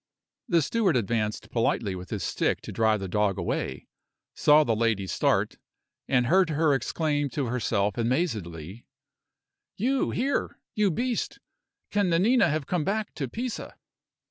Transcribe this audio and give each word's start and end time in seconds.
The 0.47 0.63
steward 0.63 0.97
advancing 0.97 1.47
politely 1.51 1.93
with 1.93 2.09
his 2.09 2.23
stick 2.23 2.61
to 2.61 2.71
drive 2.71 3.01
the 3.01 3.07
dog 3.07 3.37
away, 3.37 3.87
saw 4.33 4.63
the 4.63 4.75
lady 4.75 5.05
start, 5.05 5.57
and 6.07 6.25
heard 6.25 6.49
her 6.49 6.73
exclaim 6.73 7.29
to 7.33 7.45
herself 7.45 7.99
amazedly: 7.99 8.87
"You 9.77 10.09
here, 10.09 10.57
you 10.73 10.89
beast! 10.89 11.37
Can 11.91 12.09
Nanina 12.09 12.49
have 12.49 12.65
come 12.65 12.83
back 12.83 13.13
to 13.13 13.27
Pisa?" 13.29 13.75